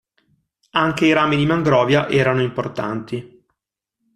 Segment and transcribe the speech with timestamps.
[0.71, 3.45] Anche i rami di mangrovia erano importanti.